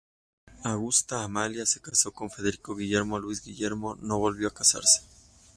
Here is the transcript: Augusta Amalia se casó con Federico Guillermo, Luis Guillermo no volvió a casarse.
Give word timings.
Augusta 0.63 1.23
Amalia 1.23 1.63
se 1.67 1.79
casó 1.79 2.11
con 2.11 2.31
Federico 2.31 2.75
Guillermo, 2.75 3.19
Luis 3.19 3.43
Guillermo 3.43 3.95
no 4.01 4.17
volvió 4.17 4.47
a 4.47 4.51
casarse. 4.55 5.01